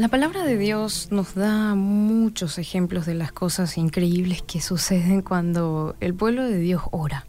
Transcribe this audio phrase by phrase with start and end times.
[0.00, 5.94] La palabra de Dios nos da muchos ejemplos de las cosas increíbles que suceden cuando
[6.00, 7.26] el pueblo de Dios ora.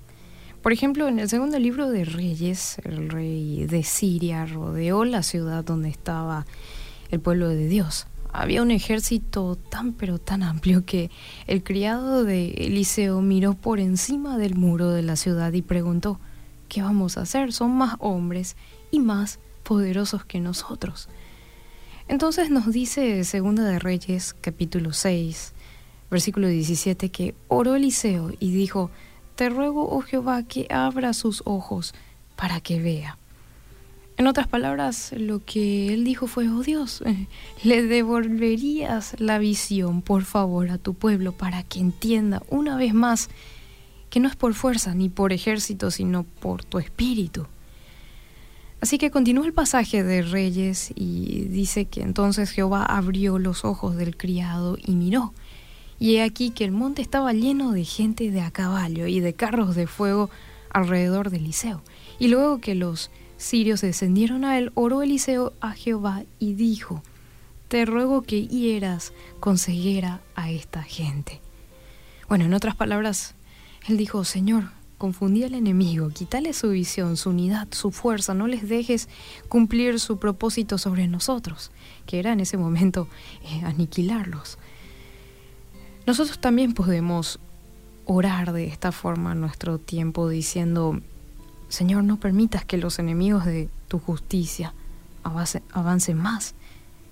[0.62, 5.66] Por ejemplo, en el segundo libro de Reyes, el rey de Siria rodeó la ciudad
[5.66, 6.46] donde estaba
[7.10, 8.08] el pueblo de Dios.
[8.32, 11.12] Había un ejército tan pero tan amplio que
[11.48, 16.22] el criado de Eliseo miró por encima del muro de la ciudad y preguntó,
[16.70, 17.52] ¿qué vamos a hacer?
[17.52, 18.56] Son más hombres
[18.92, 21.10] y más poderosos que nosotros.
[22.12, 25.54] Entonces nos dice Segunda de Reyes capítulo 6,
[26.12, 28.92] versículo 17 que oró Eliseo y dijo,
[29.36, 31.94] Te ruego, oh Jehová, que abra sus ojos
[32.36, 33.18] para que vea.
[34.18, 37.02] En otras palabras, lo que él dijo fue, oh Dios,
[37.64, 43.30] le devolverías la visión, por favor, a tu pueblo para que entienda una vez más
[44.10, 47.48] que no es por fuerza ni por ejército, sino por tu espíritu.
[48.82, 53.96] Así que continúa el pasaje de Reyes y dice que entonces Jehová abrió los ojos
[53.96, 55.34] del criado y miró.
[56.00, 59.36] Y he aquí que el monte estaba lleno de gente de a caballo y de
[59.36, 60.32] carros de fuego
[60.72, 61.84] alrededor de Eliseo.
[62.18, 67.04] Y luego que los sirios descendieron a él, oró Eliseo a Jehová y dijo,
[67.68, 71.40] Te ruego que hieras con ceguera a esta gente.
[72.28, 73.36] Bueno, en otras palabras,
[73.88, 78.70] él dijo, Señor, confundí al enemigo, quítale su visión, su unidad, su fuerza, no les
[78.70, 79.10] dejes
[79.50, 81.72] cumplir su propósito sobre nosotros,
[82.06, 83.08] que era en ese momento
[83.44, 84.60] eh, aniquilarlos.
[86.06, 87.40] Nosotros también podemos
[88.06, 91.02] orar de esta forma nuestro tiempo diciendo,
[91.68, 94.76] Señor, no permitas que los enemigos de tu justicia
[95.24, 96.54] avancen más,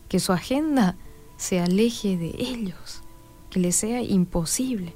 [0.09, 0.95] que su agenda
[1.37, 3.01] se aleje de ellos,
[3.49, 4.93] que les sea imposible.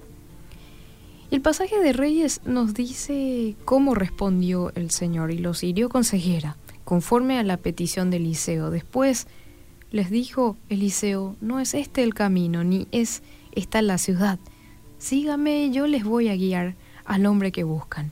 [1.33, 6.57] El pasaje de Reyes nos dice cómo respondió el Señor y los hirió con ceguera,
[6.83, 8.69] conforme a la petición de Eliseo.
[8.69, 9.25] Después
[9.89, 14.37] les dijo Eliseo, no es este el camino, ni es esta la ciudad.
[14.99, 18.11] Sígame, yo les voy a guiar al hombre que buscan.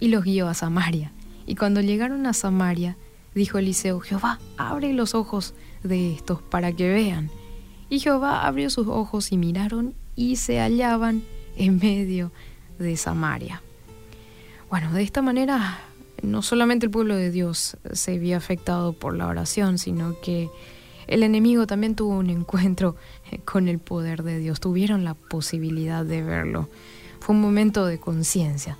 [0.00, 1.12] Y los guió a Samaria.
[1.46, 2.96] Y cuando llegaron a Samaria,
[3.34, 7.28] dijo Eliseo, Jehová, abre los ojos de estos para que vean.
[7.90, 11.24] Y Jehová abrió sus ojos y miraron y se hallaban
[11.56, 12.32] en medio
[12.78, 13.62] de Samaria.
[14.70, 15.78] Bueno, de esta manera
[16.22, 20.50] no solamente el pueblo de Dios se vio afectado por la oración, sino que
[21.08, 22.96] el enemigo también tuvo un encuentro
[23.44, 26.68] con el poder de Dios, tuvieron la posibilidad de verlo.
[27.20, 28.78] Fue un momento de conciencia.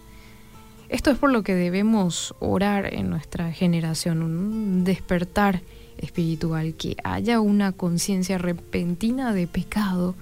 [0.88, 5.62] Esto es por lo que debemos orar en nuestra generación, un despertar
[5.98, 10.14] espiritual, que haya una conciencia repentina de pecado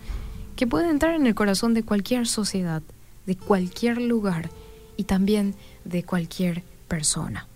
[0.61, 2.83] que puede entrar en el corazón de cualquier sociedad,
[3.25, 4.51] de cualquier lugar
[4.99, 5.55] y también
[5.87, 7.47] de cualquier persona.